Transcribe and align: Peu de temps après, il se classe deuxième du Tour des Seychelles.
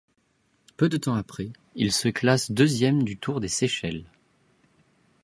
Peu 0.77 0.89
de 0.89 0.97
temps 0.97 1.13
après, 1.13 1.49
il 1.75 1.91
se 1.91 2.07
classe 2.07 2.49
deuxième 2.51 3.03
du 3.03 3.17
Tour 3.19 3.39
des 3.39 3.47
Seychelles. 3.47 4.05